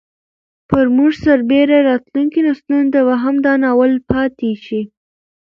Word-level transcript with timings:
پر 0.69 0.85
موږ 0.95 1.11
سربېره 1.25 1.77
راتلونکو 1.89 2.39
نسلونو 2.47 2.89
ته 2.93 2.99
به 3.07 3.15
هم 3.23 3.35
دا 3.45 3.53
ناول 3.63 3.91
پاتې 4.11 4.51
شي. 4.65 4.81